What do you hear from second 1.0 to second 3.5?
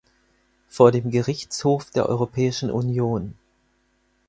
Gerichtshof der Europäischen Union.